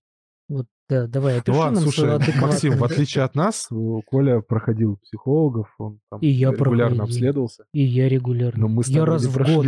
[0.49, 3.69] Вот, да, давай, Ну опиши ладно, нам слушай, Максим, в отличие от нас,
[4.07, 7.03] Коля проходил психологов, он там И я регулярно проходил.
[7.05, 7.65] обследовался.
[7.73, 8.61] И я регулярно.
[8.63, 9.55] Но мы с я тобой раз не в прошли.
[9.55, 9.67] год.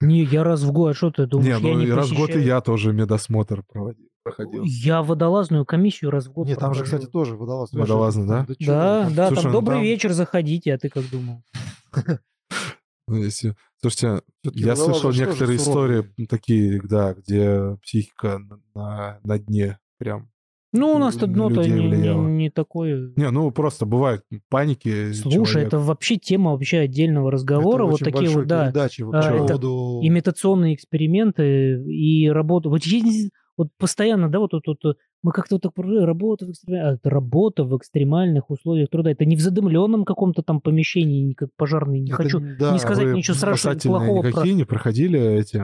[0.00, 0.90] Не, я раз в год.
[0.90, 2.46] А что ты думаешь, Не, я ну не и раз в год и посещаю?
[2.46, 4.62] я тоже медосмотр проводил, проходил.
[4.64, 7.72] Я водолазную комиссию раз в год Нет, там же, кстати, тоже водолаз.
[7.72, 8.46] Лёша, Водолазный, да?
[8.60, 11.42] Да, вы, да, Слушай, там ну добрый там- вечер, заходите, а ты как думал?
[13.06, 18.40] Ну, если- Слушайте, я слышал некоторые истории такие, да, где психика
[18.74, 20.28] на дне прям.
[20.76, 23.12] Ну, у нас на то дно-то не, не- такое.
[23.14, 25.12] Не, ну просто бывают паники.
[25.12, 25.68] Слушай, человек.
[25.68, 27.84] это вообще тема вообще отдельного разговора.
[27.84, 30.00] Это вот такие вот, да, передачи вот а, это поводу...
[30.02, 32.70] имитационные эксперименты и работа.
[32.70, 36.50] Вот, не- вот постоянно, да, вот, вот, вот, мы как-то вот так про- работа в,
[36.50, 39.12] экстрем- а, работа в экстремальных условиях труда.
[39.12, 42.00] Это не в задымленном каком-то там помещении, как пожарный.
[42.00, 45.62] Не Это хочу да, не сказать ничего страшного, плохого про- никакие не проходили эти...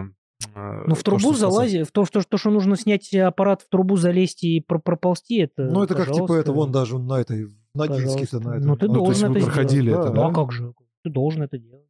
[0.55, 1.39] э, Ну, в то, трубу спасать?
[1.41, 5.39] залази, в то, что, то, что нужно снять аппарат в трубу, залезть и про- проползти,
[5.39, 8.69] это, Ну, это как типа это вон даже на этой, на Ногинске-то на этом.
[8.69, 10.07] Ну, ты Ну, то есть должен вы это проходили сделать.
[10.07, 10.21] это, да?
[10.23, 10.35] Ну, а да?
[10.35, 10.73] как же?
[11.05, 11.85] Ты должен это делать.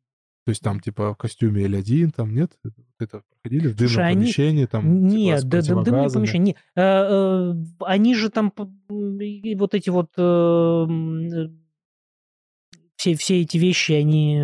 [0.47, 2.53] То есть там типа в костюме L1, там нет?
[2.99, 6.13] Это- проходили в дымном Слушай, они- помещении, там типа, Нет, с да, да, дымные противогазами?
[6.21, 6.45] помещения.
[6.45, 10.87] Не, э, э, они же там вот эти вот э,
[12.97, 14.43] все, все эти вещи, они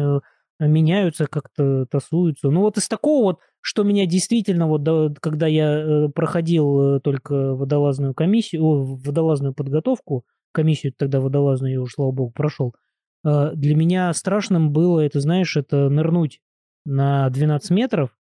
[0.58, 2.50] меняются, как-то тасуются.
[2.50, 7.00] Ну вот из такого вот, что меня действительно, вот да, когда я э, проходил э,
[7.00, 12.76] только водолазную комиссию, о, водолазную подготовку, комиссию тогда водолазную я уже, слава богу, прошел,
[13.24, 16.40] э, для меня страшным было, это, знаешь, это нырнуть
[16.84, 18.16] на 12 метров,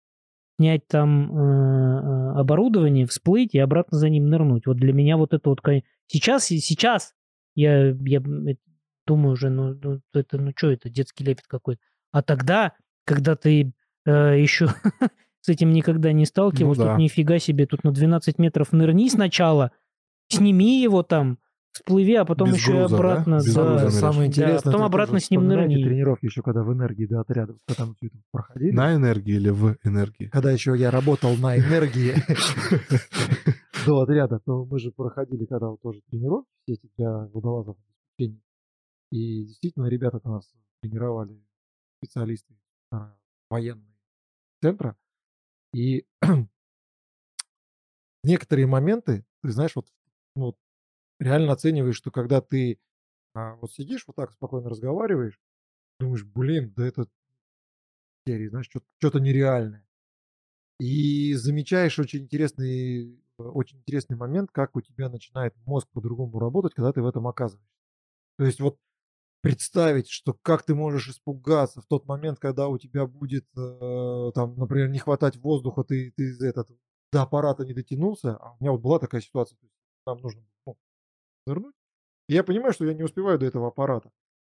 [0.58, 4.66] снять там э, оборудование, всплыть и обратно за ним нырнуть.
[4.66, 5.62] Вот для меня вот это вот...
[6.08, 7.14] Сейчас, сейчас
[7.54, 8.24] я, я
[9.06, 11.82] думаю уже, ну, ну, это, ну что это, детский лепет какой-то.
[12.12, 12.74] А тогда,
[13.06, 13.74] когда ты
[14.08, 14.70] э, еще
[15.46, 16.94] с этим никогда не сталкивался, Ну да.
[16.94, 19.72] тут нифига себе, тут на 12 метров нырни сначала,
[20.28, 21.38] сними его там,
[21.72, 22.96] всплыви, а потом Без еще и груза, да?
[22.96, 23.36] обратно.
[23.36, 23.62] Без да.
[23.64, 23.94] груза ныряешь.
[23.94, 25.84] Самое Да, интересное, потом это обратно с ним нырни.
[25.84, 28.72] тренировки еще, когда в энергии до отряда, когда это проходили.
[28.72, 30.30] На энергии или в энергии?
[30.30, 32.16] Когда еще я работал на энергии
[33.86, 37.78] до отряда, то мы же проходили, когда тоже тренировки все эти для водолазов.
[39.12, 41.40] И действительно, ребята нас тренировали
[41.98, 42.56] специалисты
[43.50, 43.96] военные
[44.62, 44.98] центра.
[45.76, 46.06] И
[48.24, 49.88] некоторые моменты, ты знаешь, вот,
[50.36, 50.58] ну, вот
[51.20, 52.80] реально оцениваешь, что когда ты
[53.36, 55.40] а, вот сидишь, вот так спокойно разговариваешь,
[56.00, 57.08] думаешь, блин, да это
[58.28, 59.86] серии, знаешь, что- что-то нереальное.
[60.80, 66.74] И замечаешь очень интересный, э, очень интересный момент, как у тебя начинает мозг по-другому работать,
[66.76, 67.70] когда ты в этом оказываешься.
[68.38, 68.78] То есть вот
[69.46, 74.58] представить, что как ты можешь испугаться в тот момент, когда у тебя будет, э, там,
[74.58, 76.68] например, не хватать воздуха, ты, ты из этот,
[77.12, 79.76] до аппарата не дотянулся, а у меня вот была такая ситуация, то есть
[80.08, 80.76] нам нужно ну,
[81.46, 81.76] нырнуть,
[82.28, 84.12] и я понимаю, что я не успеваю до этого аппарата,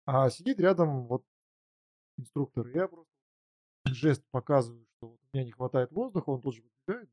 [0.05, 1.25] а сидит рядом вот
[2.17, 3.11] инструктор, я просто
[3.87, 7.09] жест показываю, что вот у меня не хватает воздуха, он тут же выбегает.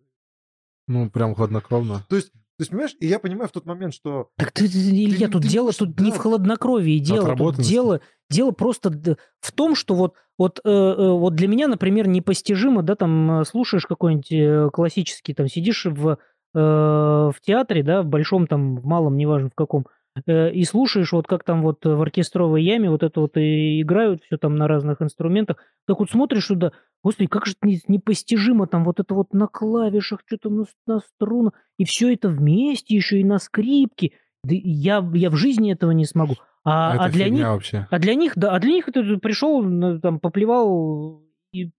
[0.87, 2.07] Ну, прям хладнокровно.
[2.09, 4.29] То есть То есть, понимаешь, и я понимаю в тот момент, что...
[4.37, 6.21] Так ты, Илья, ты- тут ты дело тут не в да.
[6.21, 11.49] хладнокровии дело, тут дело, дело просто в том, что вот, вот, э, э, вот для
[11.49, 16.17] меня, например, непостижимо, да, там э, слушаешь какой-нибудь э, классический, там сидишь в, э,
[16.55, 19.87] в театре, да, в большом там, в малом, неважно в каком,
[20.27, 24.37] и слушаешь вот как там вот в оркестровой яме вот это вот и играют все
[24.37, 26.73] там на разных инструментах, так вот смотришь туда,
[27.03, 31.01] господи, как же это не- непостижимо там вот это вот на клавишах, что-то на, на
[31.01, 34.13] струнах, и все это вместе еще и на скрипке.
[34.45, 36.37] Да я, я в жизни этого не смогу.
[36.65, 37.87] А, Это а для них, вообще.
[37.91, 39.63] а для них, да, а для них это пришел,
[40.01, 41.23] там, поплевал
[41.53, 41.71] и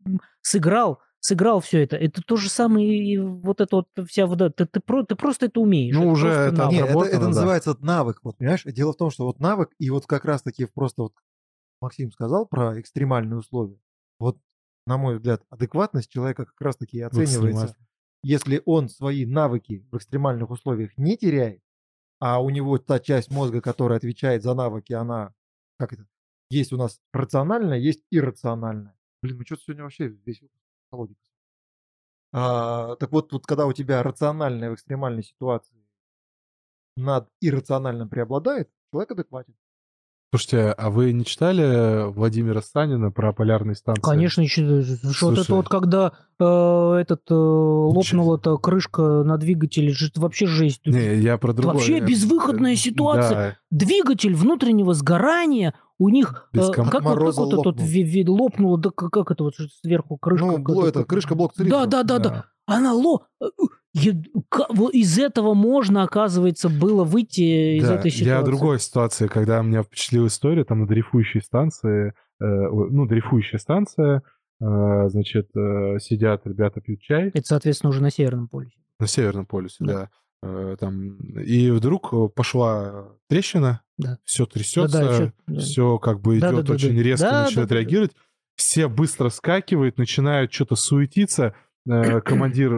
[0.42, 1.96] сыграл, сыграл все это.
[1.96, 4.52] Это то же самое и вот это вот вся вода.
[4.52, 5.96] Ты, ты, про- ты просто это умеешь.
[5.96, 6.68] Ну, это уже это.
[6.70, 7.28] Нет, это, это да.
[7.28, 8.64] называется навык, вот, понимаешь?
[8.66, 11.14] Дело в том, что вот навык, и вот как раз-таки просто вот
[11.82, 13.80] Максим сказал про экстремальные условия.
[14.20, 14.38] Вот,
[14.86, 17.76] на мой взгляд, адекватность человека как раз-таки оценивается,
[18.24, 21.62] если он свои навыки в экстремальных условиях не теряет,
[22.20, 25.34] а у него та часть мозга, которая отвечает за навыки, она,
[25.80, 26.06] как это,
[26.52, 28.96] есть у нас рациональная, есть иррациональная.
[29.24, 30.44] Блин, мы что-то сегодня вообще весь
[30.96, 31.18] психологии.
[32.34, 35.76] А, так вот, вот, когда у тебя рациональная в экстремальной ситуации
[36.98, 39.54] над иррациональным преобладает, человек адекватен.
[40.34, 44.02] Слушайте, а вы не читали Владимира Санина про полярные станции?
[44.02, 49.94] Конечно, еще, что вот это вот, когда э, этот э, лопнула эта крышка на двигателе,
[49.94, 50.86] это вообще жесть.
[50.86, 51.76] Не, я про другое.
[51.76, 53.32] Вообще Я- безвыходная э, ситуация.
[53.32, 53.58] да.
[53.86, 57.86] Двигатель внутреннего сгорания у них э, ком- как, вот, как мороза это вот лопнул.
[57.88, 60.46] ви- ви- лопло, да как, как это вот сверху крышка?
[60.46, 61.90] ну, как бло- это- крышка блок Да, цилиндров.
[61.90, 62.46] да, да, да.
[62.66, 63.28] Она ло...
[63.42, 63.46] э,
[64.94, 68.26] Из этого можно, оказывается, было выйти из Да, этой ситуации.
[68.30, 72.10] Я о другой ситуации, когда меня впечатлила история, там на дрейфующей станции,
[72.42, 74.22] э, ну, дрейфующая станция,
[74.62, 78.76] э, значит, э, сидят ребята, пьют чай Это, соответственно, уже на Северном полюсе.
[79.00, 79.94] на Северном полюсе, Да.
[79.94, 80.10] да.
[80.46, 84.20] Э, там, и вдруг э, пошла трещина, Да.
[84.24, 85.60] все трясется, всё, да.
[85.60, 87.02] все как бы Да, идет да, да, очень да.
[87.04, 87.76] резко, Да, начинает да, да, да.
[87.82, 88.12] реагировать.
[88.56, 91.56] Все быстро скакивают, начинают что-то суетиться.
[91.88, 92.72] Э, Командир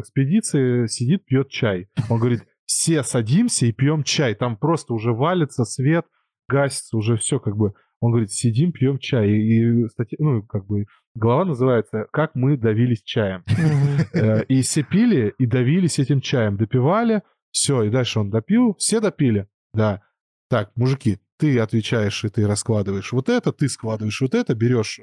[0.00, 1.88] экспедиции сидит, пьет чай.
[2.08, 4.34] Он говорит, все садимся и пьем чай.
[4.34, 6.06] Там просто уже валится свет,
[6.48, 7.72] гасится, уже все как бы.
[8.00, 9.28] Он говорит, сидим, пьем чай.
[9.30, 10.84] И, и статья, ну, как бы,
[11.18, 13.44] глава называется «Как мы давились чаем».
[14.14, 16.56] Э, И все пили, и давились этим чаем.
[16.56, 18.74] Допивали, все, и дальше он допил.
[18.78, 19.46] Все допили?
[19.74, 20.02] Да.
[20.48, 25.00] Так, мужики, ты отвечаешь, и ты раскладываешь вот это, ты складываешь вот это, берешь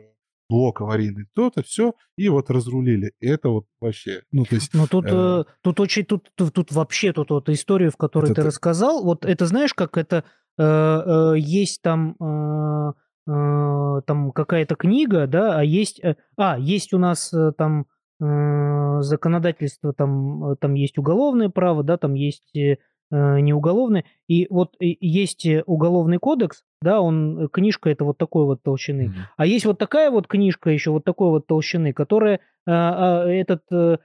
[0.49, 3.13] блок аварийный, то-то, все, и вот разрулили.
[3.19, 4.73] И это вот вообще, ну, то есть...
[4.73, 5.09] Ну тут, Э.
[5.11, 8.47] э, тут очень, тут, тут, тут вообще тут вот историю, в которой Это ты ты-
[8.47, 10.23] рассказал, вот это знаешь, как это
[10.57, 12.93] э, э, есть там э, э,
[13.27, 17.87] там какая-то книга, да, а есть, э, а есть у нас э, там
[18.21, 22.77] э, законодательство, там э, там есть уголовное право, да, там есть э,
[23.11, 28.17] э, не уголовное, и вот есть э, уголовный кодекс, да, он э, книжка это вот
[28.17, 29.15] такой вот толщины, Мгм.
[29.37, 33.97] а есть вот такая вот книжка еще вот такой вот толщины, которая а, этот э,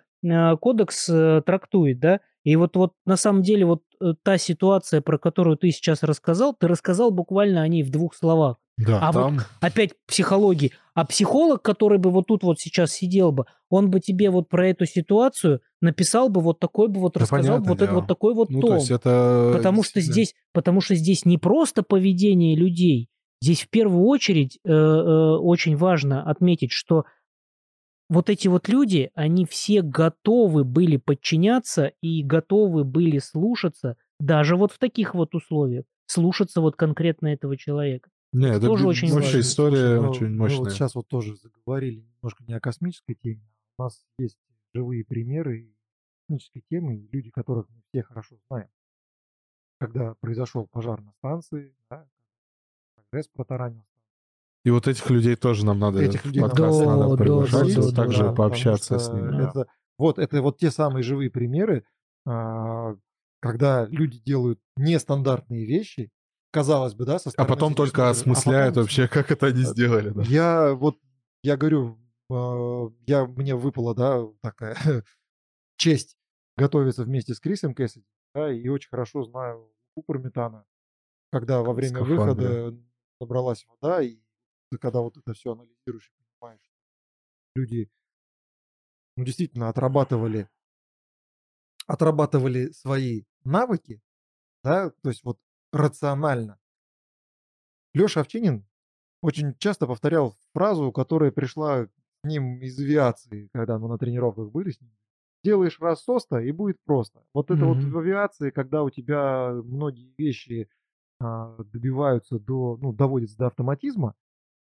[0.61, 2.21] кодекс э, трактует, да.
[2.45, 6.55] И вот, вот на самом деле вот э, та ситуация, про которую ты сейчас рассказал,
[6.55, 8.57] ты рассказал буквально о ней в двух словах.
[8.87, 9.41] Да, А вот там...
[9.61, 10.73] Опять психологии.
[10.95, 14.69] А психолог, который бы вот тут вот сейчас сидел бы, он бы тебе вот про
[14.69, 18.01] эту ситуацию написал бы вот такой бы вот Да рассказал бы понятное вот, это, дело.
[18.01, 18.71] вот такой вот Ну, том.
[18.71, 19.53] то есть это...
[19.55, 23.09] Потому что здесь, потому что здесь не просто поведение людей,
[23.43, 27.05] здесь в первую очередь э, э, очень важно отметить, что
[28.09, 34.73] вот эти вот люди, они все готовы были подчиняться и готовы были слушаться, даже вот
[34.73, 38.11] в таких вот условиях, слушаться вот конкретно этого человека.
[38.33, 39.41] Не, это тоже очень вообще важно.
[39.41, 40.59] история ну, очень Мы мощная.
[40.61, 43.43] вот сейчас вот тоже заговорили немножко не о космической теме.
[43.77, 44.39] а У нас есть
[44.73, 45.75] живые примеры
[46.29, 48.69] космической темы, и люди, которых мы все хорошо знаем.
[49.79, 52.07] Когда произошел пожар на станции, да,
[52.95, 53.85] прогресс протаранил.
[54.65, 58.19] И вот этих людей тоже нам надо Этих людей нам надо приглашать, да, да, также
[58.19, 59.31] да, потому пообщаться с ними.
[59.31, 59.49] Да.
[59.49, 59.67] Это,
[59.99, 61.85] вот, это вот те самые живые примеры,
[62.27, 62.95] а,
[63.41, 66.11] когда люди делают нестандартные вещи,
[66.51, 70.11] казалось бы, да, со А потом только а осмысляют потом вообще, как это они сделали.
[70.11, 70.23] да.
[70.23, 70.99] Я вот,
[71.43, 71.99] я говорю,
[72.31, 74.77] а, я, мне выпала, да, такая
[75.77, 76.17] честь
[76.57, 80.65] готовиться вместе с Крисом Кэссиди, да, и очень хорошо знаю Купер Метана,
[81.33, 82.17] когда во время скафандре.
[82.17, 82.79] выхода
[83.21, 84.19] набралась вода, и
[84.81, 86.73] когда вот это все анализируешь и понимаешь,
[87.55, 87.91] люди,
[89.17, 90.49] ну, действительно отрабатывали,
[91.87, 94.01] отрабатывали свои навыки,
[94.63, 95.39] да, то есть вот
[95.73, 96.59] рационально.
[97.95, 98.67] Леша Овчинин
[99.23, 101.91] очень часто повторял фразу, которая пришла к
[102.25, 104.93] ним из авиации, когда мы на тренировках были с ним.
[105.43, 107.23] делаешь раз соста, и будет просто.
[107.35, 110.69] Вот это вот в авиации, когда у тебя многие вещи
[111.19, 114.15] а, добиваются до, ну, доводятся до автоматизма,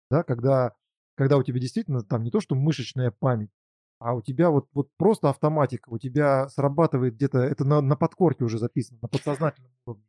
[0.10, 0.74] да, когда,
[1.16, 3.52] когда у тебя действительно там не то, что мышечная память,
[4.00, 8.44] а у тебя вот, вот просто автоматика, у тебя срабатывает где-то, это на, на подкорке
[8.44, 10.06] уже записано, на подсознательном уровне.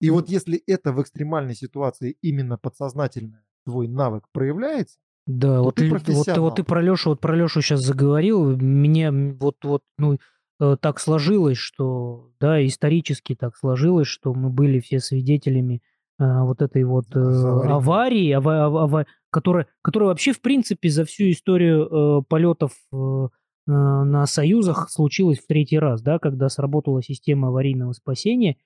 [0.00, 5.74] И вот если это в экстремальной ситуации именно подсознательно твой навык проявляется, Да, то вот,
[5.76, 6.44] ты л- вот, ты- профессионал.
[6.44, 10.18] вот ты про Лешу, вот про Лешу сейчас заговорил, мне вот, вот, ну,
[10.60, 15.82] э, так сложилось, что, да, исторически так сложилось, что мы были все свидетелями
[16.18, 17.70] а, вот этой вот э, Аварии.
[17.72, 22.96] аварии, ава- ава- ава- которая, которая вообще, в принципе, за всю историю э, полетов э,
[22.96, 28.56] э, на Союзах случилась в третий раз, да, когда сработала система аварийного спасения.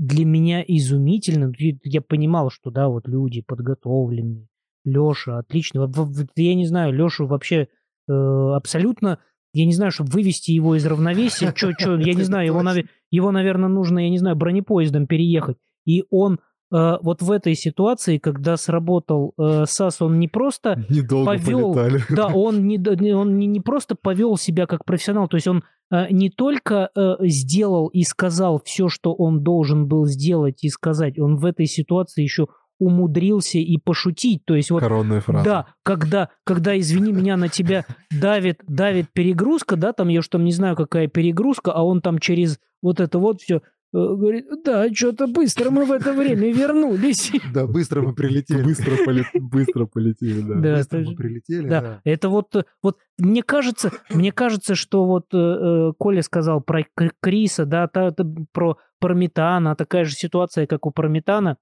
[0.00, 1.52] Для меня изумительно.
[1.58, 4.48] Я- понимал, что, да, вот люди подготовленные,
[4.86, 5.92] Леша, отлично.
[6.36, 7.68] Я не знаю, Лешу вообще
[8.08, 9.18] э, абсолютно,
[9.52, 12.62] я не знаю, чтобы вывести его из равновесия, чё, чё, я не знаю, его,
[13.10, 15.58] его, наверное, нужно, я не знаю, бронепоездом переехать.
[15.86, 21.74] И он вот в этой ситуации, когда сработал э, САС, он не просто Недолго повел-
[21.74, 22.04] полетали.
[22.10, 22.78] да, он не,
[23.12, 27.16] он не, не просто повел себя как профессионал, то есть он э, не только э,
[27.22, 32.22] сделал и сказал все, что он должен был сделать и сказать, он в этой ситуации
[32.22, 32.46] еще
[32.80, 34.44] умудрился и пошутить.
[34.46, 35.44] То есть вот Коронная фраза.
[35.44, 40.44] да, когда, когда, извини меня, на тебя давит, давит перегрузка, да, там я уж там
[40.44, 43.60] не знаю, какая перегрузка, а он там через вот это вот все
[43.92, 47.32] говорит, да, что-то быстро мы в это время вернулись.
[47.54, 48.62] да, быстро мы прилетели.
[48.62, 50.54] Быстро, поле- быстро полетели, да.
[50.54, 52.00] Да, Быстро это мы прилетели, Да, да.
[52.04, 56.84] это вот, э, вот мне кажется, мне кажется, что вот э, э, Коля сказал про
[57.20, 61.56] Криса, да, та- та- про Парметана, такая же ситуация, как у Парметана,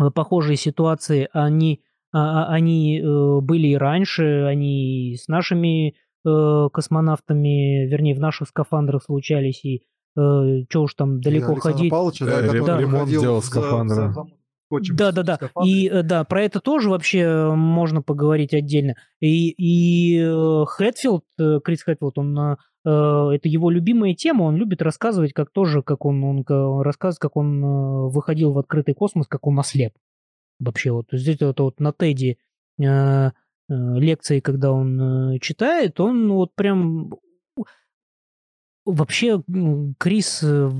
[0.00, 5.94] э, похожие ситуации, они, а, а, они э, были и раньше, они с нашими
[6.28, 9.82] э, космонавтами, вернее, в наших скафандрах случались, и
[10.70, 11.90] что уж там далеко И Александра ходить.
[11.90, 13.94] Павловича, да, Э, который ремонт ходил делал скафандра.
[13.94, 14.26] за- за
[14.68, 15.38] скотчем Да, да, да.
[15.64, 18.94] И э, да, про это тоже вообще э, можно поговорить отдельно.
[19.20, 22.88] И, и э, Хэтфилд, э, Крис Хэтфилд, он э, э,
[23.34, 27.20] это его любимая тема, он любит рассказывать, как тоже, как он, он, ка- он рассказывает,
[27.20, 29.92] как он э, выходил в открытый космос, как он ослеп.
[30.58, 32.38] Вообще вот здесь это вот на Теди
[32.80, 33.30] э, э,
[33.68, 37.10] лекции, когда он э, читает, он вот прям
[38.86, 39.42] вообще
[39.98, 40.70] Крис э,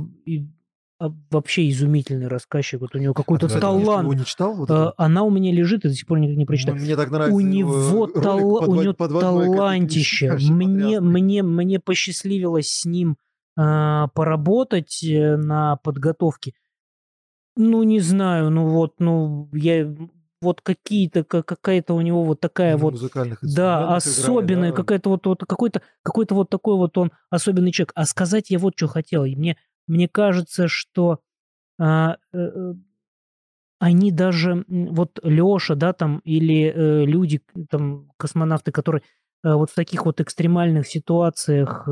[0.99, 4.09] а, вообще изумительный рассказчик, вот у него какой-то Кстати, талант.
[4.19, 4.55] Не читал?
[4.55, 4.95] Вот Э, это?
[4.97, 6.75] Она у меня лежит, и до сих пор никак не прочитал.
[6.75, 10.33] Мне так нравится У его него, под у него талантище.
[10.51, 13.19] Мне, мне, мне посчастливилось с ним
[13.59, 16.55] а, поработать э, на подготовке.
[17.57, 19.95] Ну, не знаю, ну вот, ну, я
[20.41, 22.95] вот какие-то, ка- какая-то у него вот такая вот
[23.43, 24.77] да, играет, особенный, да.
[24.77, 27.93] какая-то вот, вот какой-то, какой-то вот такой вот он особенный человек.
[27.95, 29.25] А сказать я вот что хотел.
[29.25, 31.21] И Мне, мне кажется, что
[31.79, 32.75] а, э, э,
[33.79, 39.03] они даже, вот Леша, да, там, или э, люди, там, космонавты, которые
[39.45, 41.91] э, вот в таких вот экстремальных ситуациях э,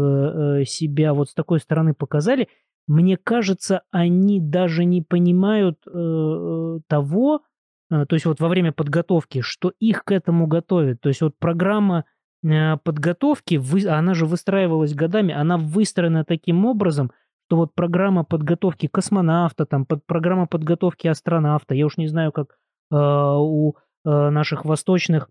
[0.61, 2.48] э, себя вот с такой стороны показали,
[2.87, 7.42] мне кажется, они даже не понимают э, э, того,
[7.90, 11.01] то есть вот во время подготовки, что их к этому готовят.
[11.01, 12.05] То есть вот программа
[12.42, 17.12] э, подготовки, она же выстраивалась годами, она выстроена таким образом,
[17.47, 22.57] что вот программа подготовки космонавта, там под, программа подготовки астронавта, я уж не знаю, как
[22.90, 25.29] э, у э, наших восточных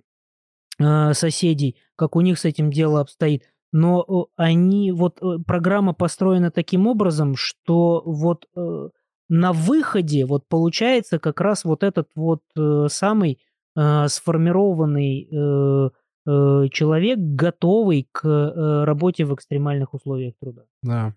[0.79, 5.93] э, соседей, как у них с этим дело обстоит, но э, они, вот э, программа
[5.93, 8.89] построена таким образом, что вот э,
[9.35, 13.39] на выходе вот получается как раз вот этот вот э, самый
[13.75, 15.89] э, сформированный э,
[16.27, 20.65] э, человек, готовый к э, работе в экстремальных условиях труда.
[20.83, 21.15] Да.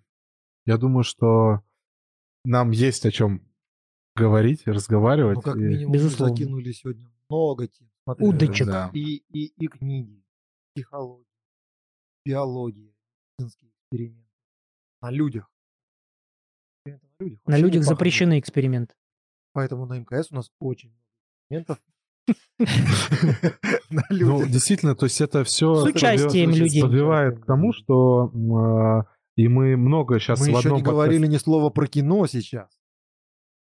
[0.64, 1.60] Я думаю, что
[2.46, 3.42] нам есть о чем
[4.14, 5.36] говорить, разговаривать.
[5.36, 6.34] Ну, как и- минимум, Безусловно.
[6.34, 7.90] закинули сегодня много тем.
[8.06, 8.66] Удочек.
[8.66, 8.90] Да.
[8.94, 10.24] И, и, и книги,
[10.74, 11.26] психология,
[12.24, 12.94] биология,
[13.38, 14.30] медицинские эксперименты.
[15.02, 15.50] На людях.
[17.18, 18.94] Людях, На людях запрещены эксперименты.
[19.52, 21.02] Поэтому на МКС у нас очень много
[21.48, 21.78] экспериментов.
[24.10, 26.82] Ну, действительно, то есть это все С участием людей.
[26.82, 29.04] подбивает к тому, что а,
[29.36, 32.70] и мы много сейчас Мы в еще одном не говорили ни слова про кино сейчас.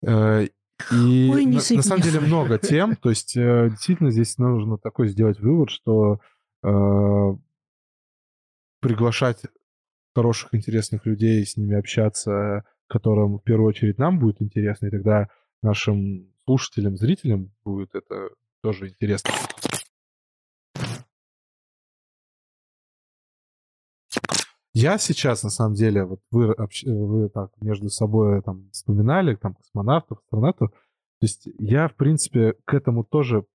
[0.06, 0.46] Э,
[0.91, 2.96] И Ой, не на, сыпь на самом деле много тем.
[2.96, 6.20] То есть э, действительно здесь нужно такой сделать вывод, что
[6.64, 7.36] э,
[8.80, 9.41] приглашать
[10.16, 15.29] хороших, интересных людей, с ними общаться, которым в первую очередь нам будет интересно, и тогда
[15.61, 18.29] нашим слушателям, зрителям будет это
[18.61, 19.31] тоже интересно.
[24.77, 30.19] Я сейчас, на самом деле, вот вы, вы так между собой там вспоминали, там, космонавтов,
[30.19, 30.71] астронавтов.
[30.71, 30.77] То
[31.21, 33.45] есть я, в принципе, к этому тоже,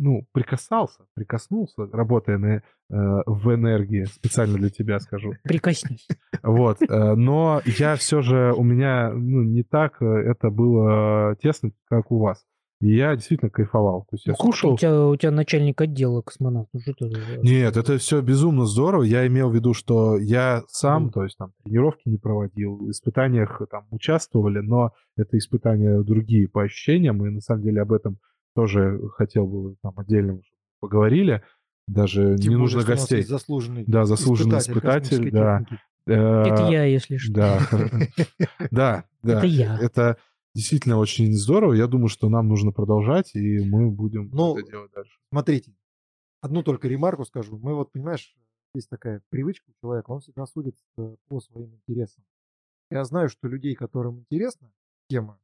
[0.00, 5.34] ну, прикасался, прикоснулся, работая на, э, в энергии, специально для тебя скажу.
[5.44, 6.08] Прикоснись.
[6.42, 6.82] Вот.
[6.82, 12.10] э, Но я все же, у меня, ну, не так э, это было тесно, как
[12.10, 12.44] у вас.
[12.82, 14.06] И я действительно кайфовал.
[14.08, 16.70] То есть я Ну, У тебя, у тебя начальник отдела космонавт.
[16.72, 19.02] Ну, что ты, э, Нет, это все безумно здорово.
[19.02, 21.12] Я имел в виду, что я сам, Мгм.
[21.12, 26.62] то есть там тренировки не проводил, в испытаниях там участвовали, но это испытания другие по
[26.62, 28.16] ощущениям, и на самом деле об этом
[28.54, 31.42] тоже хотел бы там отдельно чтобы поговорили.
[31.86, 33.22] Даже Тем не более, нужно что у нас гостей.
[33.22, 35.58] заслуженный Да, заслуженный испытатель, космической да.
[35.60, 35.82] техники.
[36.06, 37.32] Это Э, я, если что.
[37.32, 37.60] Да,
[38.70, 39.38] да, да.
[39.38, 39.78] Это я.
[39.80, 40.16] Это
[40.54, 41.74] действительно очень здорово.
[41.74, 45.18] Я думаю, что нам нужно продолжать, и мы будем Ну, это делать дальше.
[45.30, 45.74] Смотрите,
[46.40, 47.58] одну только ремарку скажу.
[47.58, 48.34] Мы вот, понимаешь,
[48.74, 52.24] есть такая привычка у человека, он всегда судит э, по своим интересам.
[52.90, 54.72] Я знаю, что людей, которым интересна
[55.08, 55.38] тема,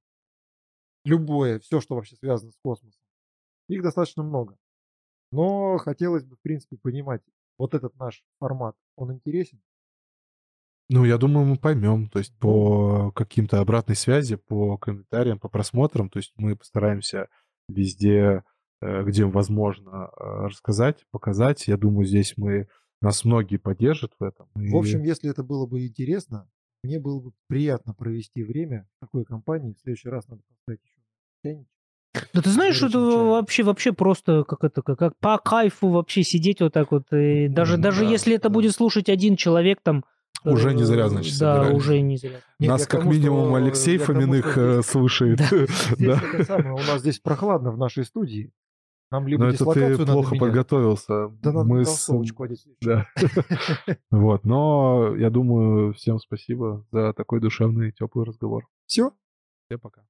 [1.06, 3.00] любое, все, что вообще связано с космосом,
[3.68, 4.56] их достаточно много.
[5.32, 7.22] Но хотелось бы, в принципе, понимать,
[7.58, 9.60] вот этот наш формат, он интересен?
[10.88, 16.08] Ну, я думаю, мы поймем, то есть по каким-то обратной связи, по комментариям, по просмотрам,
[16.08, 17.28] то есть мы постараемся
[17.68, 18.44] везде,
[18.80, 21.66] э, где возможно, э, рассказать, показать.
[21.66, 22.68] Я думаю, здесь мы
[23.00, 24.48] нас многие поддержат в этом.
[24.54, 26.48] В общем, если это было бы интересно,
[26.84, 29.74] мне было бы приятно провести время в такой компании.
[29.74, 30.80] В следующий раз надо поставить.
[32.32, 36.22] Да ты знаешь, что это вообще, вообще просто как это, как, как по кайфу вообще
[36.22, 37.04] сидеть вот так вот.
[37.12, 38.54] И даже, М, даже да, если это да.
[38.54, 40.04] будет слушать один человек там...
[40.44, 41.76] Уже не э, зря, значит, Да, собирались.
[41.76, 42.40] уже не зря.
[42.58, 45.40] Нет, нас как тому, минимум что- Алексей к тому, Фоминых что э, здесь- слушает.
[45.40, 46.20] Здесь Да.
[46.32, 48.50] это самое, у нас здесь прохладно в нашей студии.
[49.10, 49.64] Нам либо Но это ты
[50.06, 51.28] плохо менять, подготовился.
[51.42, 52.10] Да надо Мы с-.
[52.80, 53.06] Да.
[54.10, 58.66] Вот, но я думаю, всем спасибо за такой душевный, теплый разговор.
[58.86, 59.12] Все?
[59.68, 60.02] Всем пока.